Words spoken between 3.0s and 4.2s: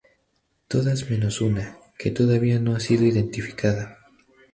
identificada.